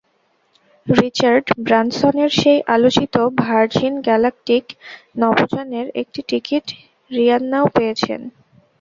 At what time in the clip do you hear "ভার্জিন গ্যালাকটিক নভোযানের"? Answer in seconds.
3.41-5.87